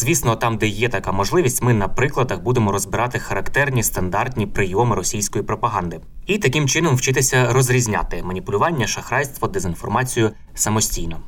Звісно, 0.00 0.36
там, 0.36 0.56
де 0.58 0.66
є 0.66 0.88
така 0.88 1.12
можливість, 1.12 1.62
ми 1.62 1.74
на 1.74 1.88
прикладах 1.88 2.40
будемо 2.40 2.72
розбирати 2.72 3.18
характерні 3.18 3.82
стандартні 3.82 4.46
прийоми 4.46 4.96
російської 4.96 5.44
пропаганди 5.44 6.00
і 6.26 6.38
таким 6.38 6.68
чином 6.68 6.96
вчитися 6.96 7.52
розрізняти 7.52 8.22
маніпулювання, 8.22 8.86
шахрайство, 8.86 9.48
дезінформацію 9.48 10.30
самостійно. 10.54 11.20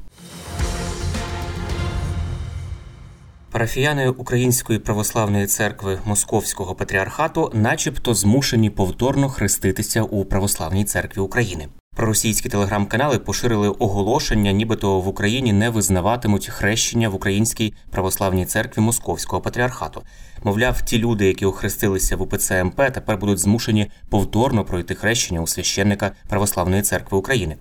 Парафіяни 3.50 4.08
Української 4.08 4.78
православної 4.78 5.46
церкви 5.46 5.98
Московського 6.04 6.74
патріархату, 6.74 7.50
начебто, 7.54 8.14
змушені 8.14 8.70
повторно 8.70 9.28
хреститися 9.28 10.02
у 10.02 10.24
православній 10.24 10.84
церкві 10.84 11.20
України. 11.20 11.68
Проросійські 11.96 12.48
телеграм-канали 12.48 13.18
поширили 13.18 13.68
оголошення, 13.68 14.52
нібито 14.52 15.00
в 15.00 15.08
Україні 15.08 15.52
не 15.52 15.70
визнаватимуть 15.70 16.48
хрещення 16.48 17.08
в 17.08 17.14
Українській 17.14 17.74
православній 17.90 18.46
церкві 18.46 18.82
Московського 18.82 19.42
патріархату. 19.42 20.02
Мовляв, 20.42 20.82
ті 20.82 20.98
люди, 20.98 21.26
які 21.26 21.46
охрестилися 21.46 22.16
в 22.16 22.22
УПЦ 22.22 22.64
МП, 22.64 22.76
тепер 22.76 23.16
будуть 23.18 23.38
змушені 23.38 23.90
повторно 24.10 24.64
пройти 24.64 24.94
хрещення 24.94 25.40
у 25.40 25.46
священника 25.46 26.12
Православної 26.28 26.82
церкви 26.82 27.18
України. 27.18 27.56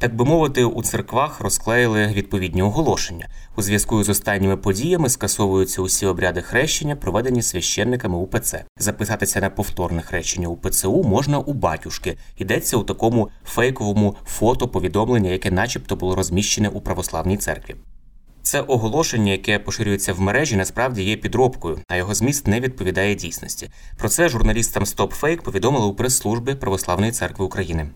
Так 0.00 0.16
би 0.16 0.24
мовити, 0.24 0.64
у 0.64 0.82
церквах 0.82 1.40
розклеїли 1.40 2.06
відповідні 2.06 2.62
оголошення. 2.62 3.28
У 3.56 3.62
зв'язку 3.62 4.04
з 4.04 4.08
останніми 4.08 4.56
подіями 4.56 5.08
скасовуються 5.08 5.82
усі 5.82 6.06
обряди 6.06 6.42
хрещення, 6.42 6.96
проведені 6.96 7.42
священниками 7.42 8.18
УПЦ. 8.18 8.64
Записатися 8.78 9.40
на 9.40 9.50
повторне 9.50 10.02
хрещення 10.02 10.48
у 10.48 10.56
ПЦУ 10.56 11.02
можна 11.02 11.38
у 11.38 11.52
батюшки. 11.52 12.16
Йдеться 12.36 12.76
у 12.76 12.82
такому 12.82 13.28
фейковому 13.44 14.16
фото 14.26 14.68
повідомлення, 14.68 15.30
яке, 15.30 15.50
начебто, 15.50 15.96
було 15.96 16.14
розміщене 16.14 16.68
у 16.68 16.80
православній 16.80 17.36
церкві. 17.36 17.74
Це 18.42 18.60
оголошення, 18.60 19.32
яке 19.32 19.58
поширюється 19.58 20.12
в 20.12 20.20
мережі, 20.20 20.56
насправді 20.56 21.02
є 21.02 21.16
підробкою, 21.16 21.78
а 21.88 21.96
його 21.96 22.14
зміст 22.14 22.46
не 22.46 22.60
відповідає 22.60 23.14
дійсності. 23.14 23.70
Про 23.98 24.08
це 24.08 24.28
журналістам 24.28 24.84
StopFake 24.84 25.42
повідомили 25.42 25.86
у 25.86 25.94
прес-службі 25.94 26.54
Православної 26.54 27.12
церкви 27.12 27.44
України. 27.44 27.90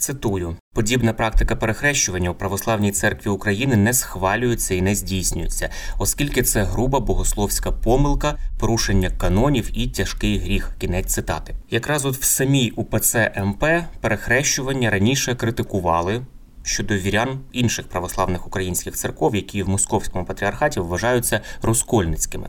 Цитую: 0.00 0.56
подібна 0.74 1.12
практика 1.12 1.56
перехрещування 1.56 2.30
у 2.30 2.34
православній 2.34 2.92
церкві 2.92 3.30
України 3.30 3.76
не 3.76 3.92
схвалюється 3.92 4.74
і 4.74 4.82
не 4.82 4.94
здійснюється, 4.94 5.70
оскільки 5.98 6.42
це 6.42 6.62
груба 6.62 7.00
богословська 7.00 7.72
помилка, 7.72 8.38
порушення 8.58 9.10
канонів 9.10 9.70
і 9.72 9.88
тяжкий 9.88 10.38
гріх. 10.38 10.74
Кінець 10.78 11.12
цитати. 11.12 11.54
Якраз 11.70 12.04
от 12.04 12.16
в 12.16 12.24
самій 12.24 12.70
УПЦ 12.70 13.42
МП 13.44 13.64
перехрещування 14.00 14.90
раніше 14.90 15.34
критикували. 15.34 16.22
Щодо 16.62 16.96
вірян 16.96 17.40
інших 17.52 17.88
православних 17.88 18.46
українських 18.46 18.94
церков, 18.94 19.36
які 19.36 19.62
в 19.62 19.68
московському 19.68 20.24
патріархаті 20.24 20.80
вважаються 20.80 21.40
розкольницькими. 21.62 22.48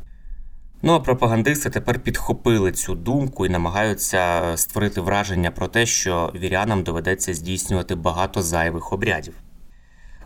Ну 0.83 0.93
а 0.93 0.99
пропагандисти 0.99 1.69
тепер 1.69 1.99
підхопили 1.99 2.71
цю 2.71 2.95
думку 2.95 3.45
і 3.45 3.49
намагаються 3.49 4.53
створити 4.55 5.01
враження 5.01 5.51
про 5.51 5.67
те, 5.67 5.85
що 5.85 6.33
вірянам 6.35 6.83
доведеться 6.83 7.33
здійснювати 7.33 7.95
багато 7.95 8.41
зайвих 8.41 8.93
обрядів. 8.93 9.33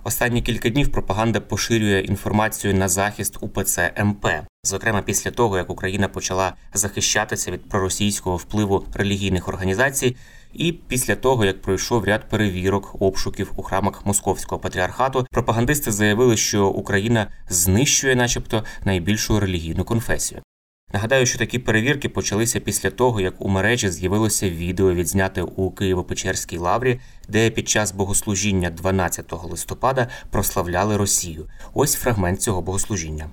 Останні 0.03 0.41
кілька 0.41 0.69
днів 0.69 0.91
пропаганда 0.91 1.39
поширює 1.39 1.99
інформацію 1.99 2.73
на 2.73 2.87
захист 2.87 3.37
УПЦ 3.41 3.93
МП, 4.03 4.27
зокрема 4.63 5.01
після 5.01 5.31
того, 5.31 5.57
як 5.57 5.69
Україна 5.69 6.07
почала 6.07 6.53
захищатися 6.73 7.51
від 7.51 7.69
проросійського 7.69 8.35
впливу 8.35 8.85
релігійних 8.93 9.47
організацій, 9.47 10.15
і 10.57 10.71
після 10.71 11.15
того, 11.15 11.45
як 11.45 11.61
пройшов 11.61 12.03
ряд 12.03 12.29
перевірок 12.29 12.95
обшуків 13.01 13.51
у 13.55 13.63
храмах 13.63 14.05
московського 14.05 14.61
патріархату, 14.61 15.27
пропагандисти 15.31 15.91
заявили, 15.91 16.37
що 16.37 16.67
Україна 16.67 17.27
знищує, 17.49 18.15
начебто, 18.15 18.63
найбільшу 18.83 19.39
релігійну 19.39 19.83
конфесію. 19.83 20.41
Нагадаю, 20.93 21.25
що 21.25 21.39
такі 21.39 21.59
перевірки 21.59 22.09
почалися 22.09 22.59
після 22.59 22.89
того, 22.89 23.21
як 23.21 23.41
у 23.41 23.49
мережі 23.49 23.89
з'явилося 23.89 24.49
відео, 24.49 24.93
відзняте 24.93 25.41
у 25.41 25.71
Києво-Печерській 25.71 26.59
лаврі, 26.59 26.99
де 27.29 27.49
під 27.49 27.69
час 27.69 27.91
богослужіння 27.91 28.69
12 28.69 29.33
листопада 29.43 30.07
прославляли 30.29 30.97
Росію. 30.97 31.49
Ось 31.73 31.95
фрагмент 31.95 32.41
цього 32.41 32.61
богослужіння. 32.61 33.29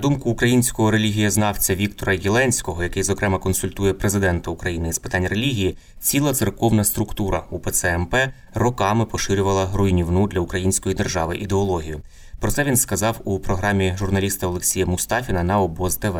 Думку 0.00 0.30
українського 0.30 0.90
релігієзнавця 0.90 1.74
Віктора 1.74 2.12
Єленського, 2.12 2.82
який 2.82 3.02
зокрема 3.02 3.38
консультує 3.38 3.92
президента 3.94 4.50
України 4.50 4.92
з 4.92 4.98
питань 4.98 5.26
релігії, 5.26 5.76
ціла 6.00 6.32
церковна 6.32 6.84
структура 6.84 7.44
УПЦ 7.50 7.98
МП 7.98 8.14
роками 8.54 9.06
поширювала 9.06 9.70
руйнівну 9.74 10.26
для 10.26 10.40
української 10.40 10.94
держави 10.94 11.36
ідеологію. 11.36 12.00
Про 12.40 12.50
це 12.50 12.64
він 12.64 12.76
сказав 12.76 13.20
у 13.24 13.40
програмі 13.40 13.94
журналіста 13.98 14.46
Олексія 14.46 14.86
Мустафіна 14.86 15.42
на 15.42 15.60
обоз 15.60 15.96
ТВ. 15.96 16.16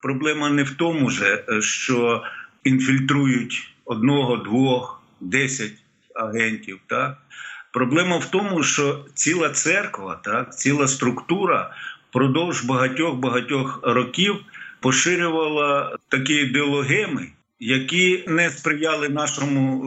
Проблема 0.00 0.50
не 0.50 0.62
в 0.62 0.70
тому, 0.70 1.10
же, 1.10 1.44
що 1.60 2.22
інфільтрують 2.64 3.74
одного, 3.84 4.36
двох, 4.36 5.02
десять 5.20 5.74
агентів. 6.14 6.80
Так? 6.86 7.18
Проблема 7.72 8.16
в 8.16 8.24
тому, 8.24 8.62
що 8.62 9.04
ціла 9.14 9.50
церква, 9.50 10.20
так, 10.24 10.58
ціла 10.58 10.88
структура 10.88 11.70
впродовж 12.14 12.64
багатьох 12.64 13.14
багатьох 13.14 13.80
років 13.82 14.36
поширювала 14.80 15.96
такі 16.08 16.34
ідеологеми, 16.34 17.28
які 17.60 18.24
не 18.26 18.50
сприяли 18.50 19.08
нашому 19.08 19.84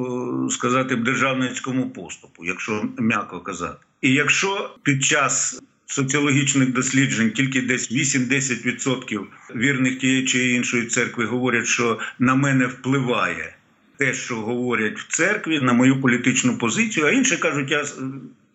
е, 0.48 0.52
сказати 0.52 0.96
державницькому 0.96 1.90
поступу, 1.90 2.46
якщо 2.46 2.84
м'яко 2.98 3.40
казати. 3.40 3.78
І 4.02 4.14
якщо 4.14 4.76
під 4.84 5.04
час 5.04 5.62
соціологічних 5.86 6.74
досліджень 6.74 7.32
тільки 7.32 7.62
десь 7.62 7.92
8-10% 7.92 9.24
вірних 9.56 10.00
тієї 10.00 10.26
чи 10.26 10.50
іншої 10.50 10.86
церкви 10.86 11.26
говорять, 11.26 11.68
що 11.68 12.00
на 12.20 12.36
мене 12.36 12.66
впливає 12.66 13.56
те, 13.98 14.14
що 14.14 14.36
говорять 14.36 15.00
в 15.00 15.08
церкві, 15.08 15.60
на 15.62 15.74
мою 15.74 16.02
політичну 16.02 16.58
позицію, 16.58 17.06
а 17.06 17.12
інші 17.12 17.38
кажуть, 17.38 17.72
я 17.72 17.86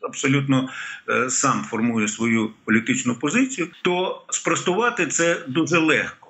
абсолютно 0.02 0.68
е, 1.08 1.30
сам 1.30 1.64
формую 1.70 2.08
свою 2.08 2.50
політичну 2.64 3.14
позицію, 3.14 3.68
то 3.82 4.22
спростувати 4.30 5.06
це 5.06 5.38
дуже 5.48 5.78
легко. 5.78 6.28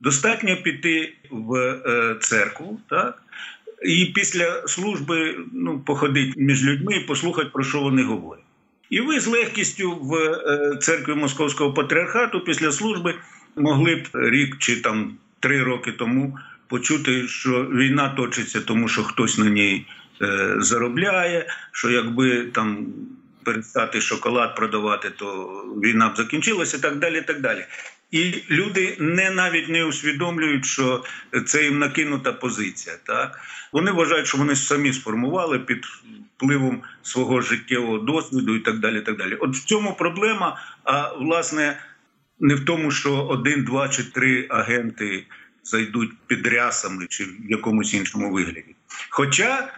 Достатньо 0.00 0.56
піти 0.56 1.12
в 1.30 1.54
е, 1.56 2.16
церкву, 2.20 2.80
так 2.90 3.22
і 3.84 4.04
після 4.04 4.68
служби 4.68 5.36
ну, 5.52 5.80
походити 5.80 6.32
між 6.36 6.64
людьми 6.64 6.96
і 6.96 7.00
послухати, 7.00 7.50
про 7.52 7.64
що 7.64 7.80
вони 7.80 8.02
говорять. 8.02 8.44
І 8.90 9.00
ви 9.00 9.20
з 9.20 9.26
легкістю 9.26 9.98
в 10.00 10.14
е, 10.14 10.76
церкві 10.76 11.14
Московського 11.14 11.72
патріархату 11.72 12.40
після 12.40 12.72
служби 12.72 13.14
могли 13.56 13.94
б 13.94 14.08
рік 14.14 14.56
чи 14.58 14.80
там 14.80 15.14
три 15.40 15.62
роки 15.62 15.92
тому 15.92 16.38
почути, 16.68 17.28
що 17.28 17.64
війна 17.64 18.08
точиться, 18.08 18.60
тому 18.60 18.88
що 18.88 19.02
хтось 19.02 19.38
на 19.38 19.50
ній 19.50 19.86
заробляє, 20.58 21.46
що 21.72 21.90
якби 21.90 22.44
там 22.44 22.86
перестати 23.44 24.00
шоколад 24.00 24.56
продавати, 24.56 25.10
то 25.10 25.46
війна 25.82 26.08
б 26.08 26.16
закінчилася, 26.16 26.76
і 26.76 26.80
так 26.80 26.98
далі. 26.98 27.18
І 27.18 27.22
так 27.22 27.40
далі. 27.40 27.66
І 28.10 28.42
люди 28.50 28.96
не 29.00 29.30
навіть 29.30 29.68
не 29.68 29.84
усвідомлюють, 29.84 30.64
що 30.64 31.04
це 31.46 31.64
їм 31.64 31.78
накинута 31.78 32.32
позиція. 32.32 32.96
Так 33.04 33.40
вони 33.72 33.90
вважають, 33.90 34.26
що 34.26 34.38
вони 34.38 34.56
самі 34.56 34.92
сформували 34.92 35.58
під 35.58 35.84
впливом 36.36 36.82
свого 37.02 37.40
життєвого 37.40 37.98
досвіду 37.98 38.56
і 38.56 38.60
так 38.60 38.78
далі. 38.78 38.98
І 38.98 39.00
так 39.00 39.16
далі. 39.16 39.34
От 39.34 39.56
в 39.56 39.64
цьому 39.64 39.94
проблема. 39.94 40.58
А 40.84 41.12
власне 41.14 41.78
не 42.40 42.54
в 42.54 42.64
тому, 42.64 42.90
що 42.90 43.14
один, 43.14 43.64
два 43.64 43.88
чи 43.88 44.04
три 44.04 44.46
агенти 44.50 45.26
зайдуть 45.64 46.10
під 46.26 46.46
рясами 46.46 47.06
чи 47.08 47.24
в 47.24 47.50
якомусь 47.50 47.94
іншому 47.94 48.32
вигляді. 48.32 48.74
Хоча 49.10 49.72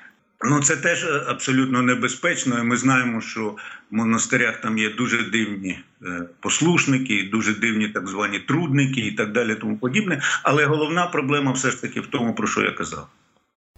ну 0.44 0.62
це 0.62 0.76
теж 0.76 1.04
абсолютно 1.26 1.82
небезпечно. 1.82 2.64
Ми 2.64 2.76
знаємо, 2.76 3.20
що 3.20 3.56
в 3.90 3.94
монастирях 3.94 4.60
там 4.60 4.78
є 4.78 4.90
дуже 4.90 5.22
дивні 5.22 5.78
е, 6.02 6.22
послушники, 6.40 7.28
дуже 7.32 7.54
дивні 7.54 7.88
так 7.88 8.08
звані 8.08 8.38
трудники 8.38 9.00
і 9.00 9.12
так 9.12 9.32
далі, 9.32 9.54
тому 9.54 9.76
подібне. 9.76 10.22
Але 10.42 10.64
головна 10.64 11.06
проблема 11.06 11.52
все 11.52 11.70
ж 11.70 11.80
таки 11.80 12.00
в 12.00 12.06
тому, 12.06 12.34
про 12.34 12.46
що 12.46 12.60
я 12.60 12.70
казав. 12.70 13.08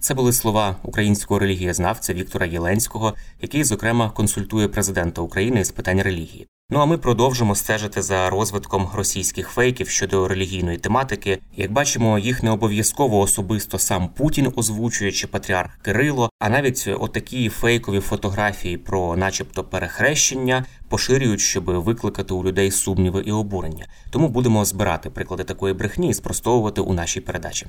Це 0.00 0.14
були 0.14 0.32
слова 0.32 0.76
українського 0.82 1.40
релігієзнавця 1.40 2.14
Віктора 2.14 2.46
Єленського, 2.46 3.14
який, 3.40 3.64
зокрема, 3.64 4.10
консультує 4.10 4.68
президента 4.68 5.20
України 5.20 5.64
з 5.64 5.70
питань 5.70 6.02
релігії. 6.02 6.46
Ну 6.70 6.80
а 6.80 6.86
ми 6.86 6.98
продовжимо 6.98 7.54
стежити 7.54 8.02
за 8.02 8.30
розвитком 8.30 8.88
російських 8.94 9.48
фейків 9.48 9.88
щодо 9.88 10.28
релігійної 10.28 10.78
тематики. 10.78 11.38
Як 11.56 11.72
бачимо, 11.72 12.18
їх 12.18 12.42
не 12.42 12.50
обов'язково 12.50 13.20
особисто 13.20 13.78
сам 13.78 14.08
Путін 14.08 14.52
озвучує 14.56 15.12
чи 15.12 15.26
патріарх 15.26 15.78
Кирило, 15.82 16.30
а 16.38 16.48
навіть 16.48 16.88
отакі 17.00 17.48
фейкові 17.48 18.00
фотографії 18.00 18.76
про, 18.76 19.16
начебто, 19.16 19.64
перехрещення 19.64 20.64
поширюють, 20.88 21.40
щоб 21.40 21.64
викликати 21.64 22.34
у 22.34 22.44
людей 22.44 22.70
сумніви 22.70 23.22
і 23.26 23.32
обурення. 23.32 23.86
Тому 24.10 24.28
будемо 24.28 24.64
збирати 24.64 25.10
приклади 25.10 25.44
такої 25.44 25.74
брехні 25.74 26.08
і 26.08 26.14
спростовувати 26.14 26.80
у 26.80 26.92
нашій 26.92 27.20
передачі. 27.20 27.66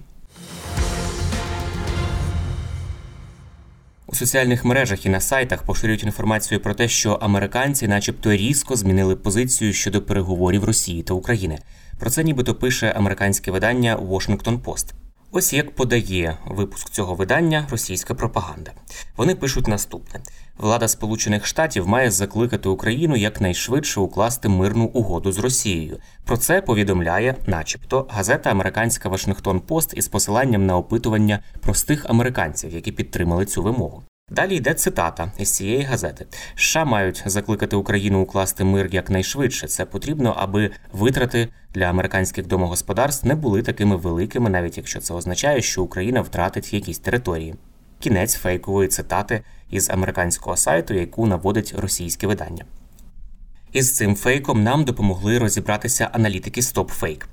У 4.11 4.15
соціальних 4.15 4.65
мережах 4.65 5.05
і 5.05 5.09
на 5.09 5.19
сайтах 5.19 5.63
поширюють 5.63 6.03
інформацію 6.03 6.59
про 6.59 6.73
те, 6.73 6.87
що 6.87 7.13
американці, 7.13 7.87
начебто, 7.87 8.31
різко 8.31 8.75
змінили 8.75 9.15
позицію 9.15 9.73
щодо 9.73 10.01
переговорів 10.01 10.63
Росії 10.63 11.03
та 11.03 11.13
України. 11.13 11.59
Про 11.99 12.09
це 12.09 12.23
нібито 12.23 12.55
пише 12.55 12.93
американське 12.95 13.51
видання 13.51 13.97
Washington 13.97 14.61
Post. 14.61 14.93
Ось 15.31 15.53
як 15.53 15.75
подає 15.75 16.37
випуск 16.45 16.89
цього 16.89 17.15
видання 17.15 17.67
російська 17.71 18.13
пропаганда. 18.13 18.71
Вони 19.17 19.35
пишуть 19.35 19.67
наступне: 19.67 20.19
влада 20.57 20.87
Сполучених 20.87 21.45
Штатів 21.45 21.87
має 21.87 22.11
закликати 22.11 22.69
Україну 22.69 23.15
якнайшвидше 23.15 23.99
укласти 23.99 24.49
мирну 24.49 24.85
угоду 24.85 25.31
з 25.31 25.39
Росією. 25.39 25.99
Про 26.25 26.37
це 26.37 26.61
повідомляє, 26.61 27.35
начебто, 27.45 28.07
газета 28.09 28.51
Американська 28.51 29.09
Вашингтон 29.09 29.59
Пост 29.59 29.93
із 29.97 30.07
посиланням 30.07 30.65
на 30.65 30.77
опитування 30.77 31.39
простих 31.61 32.05
американців, 32.09 32.73
які 32.73 32.91
підтримали 32.91 33.45
цю 33.45 33.63
вимогу. 33.63 34.03
Далі 34.29 34.55
йде 34.55 34.73
цитата 34.73 35.31
із 35.37 35.51
цієї 35.51 35.83
газети: 35.83 36.25
США 36.55 36.85
мають 36.85 37.23
закликати 37.25 37.75
Україну 37.75 38.21
укласти 38.21 38.63
мир 38.63 38.89
якнайшвидше. 38.91 39.67
Це 39.67 39.85
потрібно, 39.85 40.35
аби 40.37 40.71
витрати 40.93 41.47
для 41.73 41.85
американських 41.85 42.47
домогосподарств 42.47 43.27
не 43.27 43.35
були 43.35 43.61
такими 43.61 43.95
великими, 43.95 44.49
навіть 44.49 44.77
якщо 44.77 44.99
це 44.99 45.13
означає, 45.13 45.61
що 45.61 45.83
Україна 45.83 46.21
втратить 46.21 46.73
якісь 46.73 46.99
території. 46.99 47.55
Кінець 47.99 48.35
фейкової 48.35 48.87
цитати 48.87 49.41
із 49.69 49.89
американського 49.89 50.57
сайту, 50.57 50.93
яку 50.93 51.27
наводить 51.27 51.73
російське 51.77 52.27
видання. 52.27 52.65
Із 53.73 53.95
цим 53.95 54.15
фейком 54.15 54.63
нам 54.63 54.83
допомогли 54.83 55.37
розібратися 55.37 56.09
аналітики 56.13 56.61
StopFake. 56.61 57.23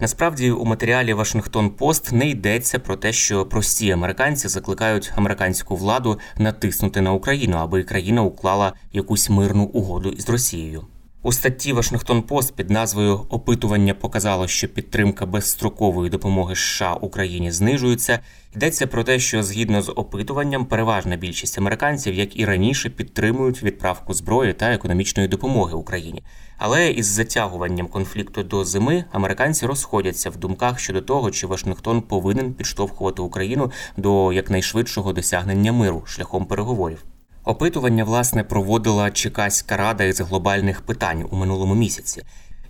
Насправді, 0.00 0.50
у 0.50 0.64
матеріалі 0.64 1.12
Вашингтон 1.12 1.70
Пост 1.70 2.12
не 2.12 2.28
йдеться 2.28 2.78
про 2.78 2.96
те, 2.96 3.12
що 3.12 3.46
прості 3.46 3.90
американці 3.90 4.48
закликають 4.48 5.12
американську 5.16 5.76
владу 5.76 6.18
натиснути 6.36 7.00
на 7.00 7.12
Україну, 7.12 7.56
аби 7.56 7.82
країна 7.82 8.22
уклала 8.22 8.72
якусь 8.92 9.30
мирну 9.30 9.64
угоду 9.64 10.08
із 10.08 10.28
Росією. 10.28 10.84
У 11.24 11.32
статті 11.32 11.72
Вашингтон 11.72 12.22
Пост 12.22 12.54
під 12.56 12.70
назвою 12.70 13.26
Опитування 13.30 13.94
показало, 13.94 14.48
що 14.48 14.68
підтримка 14.68 15.26
безстрокової 15.26 16.10
допомоги 16.10 16.56
США 16.56 16.94
Україні 16.94 17.52
знижується. 17.52 18.18
Йдеться 18.56 18.86
про 18.86 19.04
те, 19.04 19.18
що 19.18 19.42
згідно 19.42 19.82
з 19.82 19.92
опитуванням, 19.96 20.66
переважна 20.66 21.16
більшість 21.16 21.58
американців, 21.58 22.14
як 22.14 22.40
і 22.40 22.44
раніше, 22.44 22.90
підтримують 22.90 23.62
відправку 23.62 24.14
зброї 24.14 24.52
та 24.52 24.72
економічної 24.72 25.28
допомоги 25.28 25.74
Україні. 25.74 26.22
Але 26.58 26.90
із 26.90 27.06
затягуванням 27.06 27.86
конфлікту 27.86 28.42
до 28.42 28.64
зими 28.64 29.04
американці 29.12 29.66
розходяться 29.66 30.30
в 30.30 30.36
думках 30.36 30.78
щодо 30.78 31.00
того, 31.00 31.30
чи 31.30 31.46
Вашингтон 31.46 32.02
повинен 32.02 32.54
підштовхувати 32.54 33.22
Україну 33.22 33.70
до 33.96 34.32
якнайшвидшого 34.32 35.12
досягнення 35.12 35.72
миру 35.72 36.02
шляхом 36.06 36.46
переговорів. 36.46 37.04
Опитування 37.44 38.04
власне 38.04 38.44
проводила 38.44 39.10
Чекаська 39.10 39.76
рада 39.76 40.04
із 40.04 40.20
глобальних 40.20 40.80
питань 40.80 41.26
у 41.30 41.36
минулому 41.36 41.74
місяці. 41.74 42.22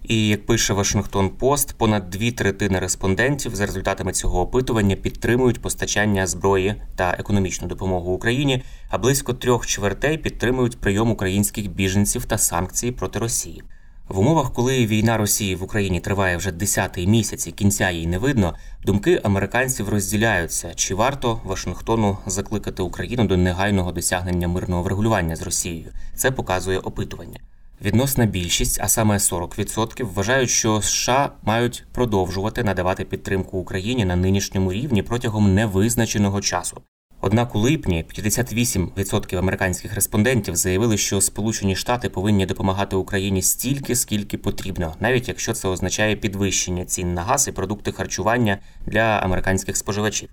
І 0.03 0.29
як 0.29 0.47
пише 0.47 0.75
Вашингтон 0.75 1.29
Пост, 1.29 1.75
понад 1.79 2.11
дві 2.11 2.33
третини 2.33 2.79
респондентів 2.79 3.55
за 3.55 3.67
результатами 3.67 4.13
цього 4.13 4.41
опитування 4.41 4.97
підтримують 4.97 5.63
постачання 5.63 6.27
зброї 6.27 6.75
та 6.97 7.17
економічну 7.19 7.69
допомогу 7.69 8.13
Україні, 8.13 8.63
а 8.91 8.99
близько 8.99 9.33
трьох 9.35 9.67
чвертей 9.67 10.19
підтримують 10.19 10.81
прийом 10.81 11.11
українських 11.11 11.71
біженців 11.71 12.25
та 12.25 12.39
санкції 12.39 12.93
проти 12.93 13.19
Росії. 13.19 13.63
В 14.09 14.19
умовах, 14.19 14.53
коли 14.53 14.87
війна 14.87 15.17
Росії 15.17 15.57
в 15.57 15.63
Україні 15.63 16.01
триває 16.01 16.37
вже 16.37 16.53
десятий 16.53 17.07
місяць 17.07 17.47
і 17.47 17.53
кінця 17.53 17.91
їй 17.91 18.07
не 18.07 18.19
видно, 18.19 18.55
думки 18.85 19.21
американців 19.25 19.89
розділяються. 19.89 20.75
Чи 20.75 20.95
варто 20.95 21.41
Вашингтону 21.45 22.19
закликати 22.27 22.83
Україну 22.83 23.25
до 23.25 23.37
негайного 23.37 23.93
досягнення 23.93 24.49
мирного 24.49 24.83
врегулювання 24.83 25.37
з 25.37 25.43
Росією? 25.43 25.93
Це 26.15 26.31
показує 26.31 26.79
опитування. 26.79 27.41
Відносна 27.85 28.27
більшість, 28.27 28.81
а 28.81 28.89
саме 28.89 29.17
40%, 29.17 30.05
вважають, 30.15 30.51
що 30.51 30.83
США 30.83 31.33
мають 31.43 31.85
продовжувати 31.93 32.65
надавати 32.65 33.05
підтримку 33.05 33.59
Україні 33.59 34.05
на 34.05 34.17
нинішньому 34.17 34.73
рівні 34.73 35.03
протягом 35.03 35.55
невизначеного 35.55 36.41
часу. 36.41 36.83
Однак 37.25 37.55
у 37.55 37.59
липні 37.59 38.05
58% 38.05 39.39
американських 39.39 39.95
респондентів 39.95 40.57
заявили, 40.57 40.97
що 40.97 41.21
Сполучені 41.21 41.77
Штати 41.77 42.09
повинні 42.09 42.47
допомагати 42.47 42.97
Україні 42.97 43.43
стільки, 43.43 43.97
скільки 43.97 44.39
потрібно, 44.39 44.95
навіть 45.01 45.29
якщо 45.29 45.53
це 45.53 45.69
означає 45.69 46.17
підвищення 46.17 46.85
цін 46.85 47.15
на 47.15 47.23
газ 47.23 47.49
і 47.49 47.53
продукти 47.53 47.93
харчування 47.93 48.59
для 48.87 49.01
американських 49.01 49.77
споживачів. 49.77 50.29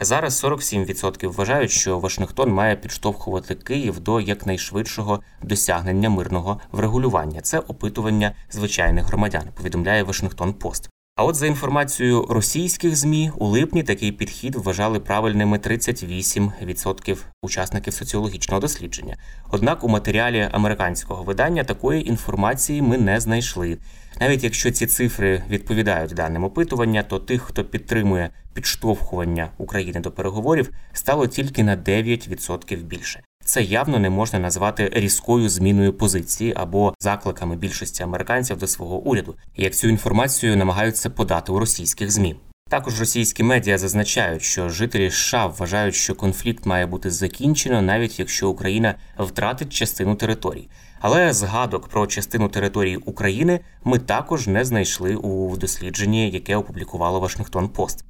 Зараз 0.00 0.44
47% 0.44 1.32
вважають, 1.32 1.70
що 1.70 1.98
Вашингтон 1.98 2.52
має 2.52 2.76
підштовхувати 2.76 3.54
Київ 3.54 4.00
до 4.00 4.20
якнайшвидшого 4.20 5.20
досягнення 5.42 6.10
мирного 6.10 6.60
врегулювання. 6.72 7.40
Це 7.40 7.58
опитування 7.58 8.32
звичайних 8.50 9.04
громадян. 9.04 9.44
Повідомляє 9.56 10.02
Вашингтон 10.02 10.52
Пост. 10.52 10.89
А 11.16 11.24
от 11.24 11.34
за 11.34 11.46
інформацією 11.46 12.26
російських 12.28 12.96
змі 12.96 13.30
у 13.36 13.46
липні 13.46 13.82
такий 13.82 14.12
підхід 14.12 14.54
вважали 14.54 15.00
правильними 15.00 15.58
38% 15.58 17.18
учасників 17.42 17.92
соціологічного 17.92 18.60
дослідження. 18.60 19.16
Однак 19.50 19.84
у 19.84 19.88
матеріалі 19.88 20.48
американського 20.52 21.22
видання 21.22 21.64
такої 21.64 22.08
інформації 22.08 22.82
ми 22.82 22.98
не 22.98 23.20
знайшли. 23.20 23.78
Навіть 24.20 24.44
якщо 24.44 24.70
ці 24.70 24.86
цифри 24.86 25.42
відповідають 25.50 26.14
даним 26.14 26.44
опитування, 26.44 27.02
то 27.02 27.18
тих, 27.18 27.42
хто 27.42 27.64
підтримує 27.64 28.30
підштовхування 28.54 29.50
України 29.58 30.00
до 30.00 30.10
переговорів, 30.10 30.70
стало 30.92 31.26
тільки 31.26 31.62
на 31.62 31.76
9% 31.76 32.82
більше. 32.82 33.20
Це 33.50 33.62
явно 33.62 33.98
не 33.98 34.10
можна 34.10 34.38
назвати 34.38 34.90
різкою 34.92 35.48
зміною 35.48 35.92
позиції 35.92 36.52
або 36.56 36.94
закликами 37.00 37.56
більшості 37.56 38.02
американців 38.02 38.56
до 38.56 38.66
свого 38.66 38.96
уряду, 38.96 39.34
як 39.56 39.74
цю 39.74 39.88
інформацію 39.88 40.56
намагаються 40.56 41.10
подати 41.10 41.52
у 41.52 41.58
російських 41.58 42.10
змі. 42.10 42.36
Також 42.68 43.00
російські 43.00 43.42
медіа 43.42 43.78
зазначають, 43.78 44.42
що 44.42 44.68
жителі 44.68 45.10
США 45.10 45.46
вважають, 45.46 45.94
що 45.94 46.14
конфлікт 46.14 46.66
має 46.66 46.86
бути 46.86 47.10
закінчено, 47.10 47.82
навіть 47.82 48.18
якщо 48.18 48.48
Україна 48.50 48.94
втратить 49.18 49.72
частину 49.72 50.14
територій. 50.14 50.68
Але 51.00 51.32
згадок 51.32 51.88
про 51.88 52.06
частину 52.06 52.48
території 52.48 52.96
України 52.96 53.60
ми 53.84 53.98
також 53.98 54.46
не 54.46 54.64
знайшли 54.64 55.14
у 55.14 55.56
дослідженні, 55.56 56.30
яке 56.30 56.56
опублікувало 56.56 57.20
Вашингтон 57.20 57.68
Пост. 57.68 58.04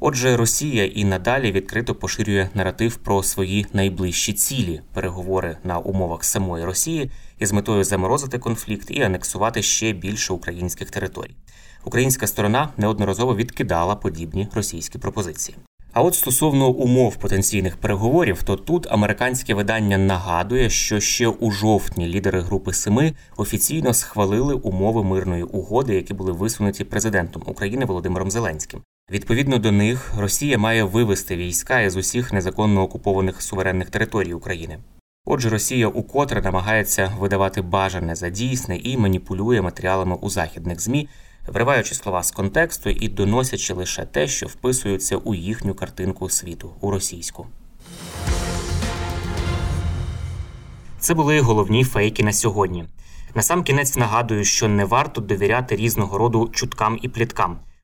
Отже, 0.00 0.36
Росія 0.36 0.84
і 0.84 1.04
надалі 1.04 1.52
відкрито 1.52 1.94
поширює 1.94 2.48
наратив 2.54 2.96
про 2.96 3.22
свої 3.22 3.66
найближчі 3.72 4.32
цілі 4.32 4.80
переговори 4.92 5.56
на 5.64 5.78
умовах 5.78 6.24
самої 6.24 6.64
Росії 6.64 7.10
із 7.38 7.52
метою 7.52 7.84
заморозити 7.84 8.38
конфлікт 8.38 8.90
і 8.90 9.02
анексувати 9.02 9.62
ще 9.62 9.92
більше 9.92 10.32
українських 10.32 10.90
територій. 10.90 11.34
Українська 11.84 12.26
сторона 12.26 12.68
неодноразово 12.76 13.36
відкидала 13.36 13.96
подібні 13.96 14.48
російські 14.54 14.98
пропозиції. 14.98 15.58
А 15.92 16.02
от 16.02 16.14
стосовно 16.14 16.68
умов 16.68 17.16
потенційних 17.16 17.76
переговорів, 17.76 18.42
то 18.42 18.56
тут 18.56 18.86
американське 18.90 19.54
видання 19.54 19.98
нагадує, 19.98 20.70
що 20.70 21.00
ще 21.00 21.28
у 21.28 21.50
жовтні 21.50 22.06
лідери 22.06 22.40
групи 22.40 22.72
Семи 22.72 23.12
офіційно 23.36 23.94
схвалили 23.94 24.54
умови 24.54 25.04
мирної 25.04 25.42
угоди, 25.42 25.94
які 25.94 26.14
були 26.14 26.32
висунуті 26.32 26.84
президентом 26.84 27.42
України 27.46 27.84
Володимиром 27.84 28.30
Зеленським. 28.30 28.82
Відповідно 29.10 29.58
до 29.58 29.72
них, 29.72 30.12
Росія 30.18 30.58
має 30.58 30.84
вивести 30.84 31.36
війська 31.36 31.80
із 31.80 31.96
усіх 31.96 32.32
незаконно 32.32 32.82
окупованих 32.82 33.42
суверенних 33.42 33.90
територій 33.90 34.34
України. 34.34 34.78
Отже, 35.24 35.50
Росія 35.50 35.88
укотре 35.88 36.42
намагається 36.42 37.12
видавати 37.18 37.62
бажане 37.62 38.14
за 38.14 38.28
дійсне 38.28 38.76
і 38.76 38.96
маніпулює 38.96 39.60
матеріалами 39.60 40.16
у 40.20 40.30
західних 40.30 40.80
змі, 40.80 41.08
вриваючи 41.46 41.94
слова 41.94 42.22
з 42.22 42.30
контексту 42.30 42.90
і 42.90 43.08
доносячи 43.08 43.74
лише 43.74 44.04
те, 44.04 44.28
що 44.28 44.46
вписується 44.46 45.16
у 45.16 45.34
їхню 45.34 45.74
картинку 45.74 46.30
світу, 46.30 46.70
у 46.80 46.90
російську. 46.90 47.46
Це 50.98 51.14
були 51.14 51.40
головні 51.40 51.84
фейки 51.84 52.22
на 52.22 52.32
сьогодні. 52.32 52.84
Насамкінець 53.34 53.96
нагадую, 53.96 54.44
що 54.44 54.68
не 54.68 54.84
варто 54.84 55.20
довіряти 55.20 55.76
різного 55.76 56.18
роду 56.18 56.50
чуткам 56.52 56.98
і 57.02 57.08
пліткам. 57.08 57.58